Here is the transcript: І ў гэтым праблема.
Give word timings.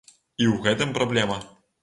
І 0.43 0.45
ў 0.45 0.55
гэтым 0.63 0.95
праблема. 0.97 1.39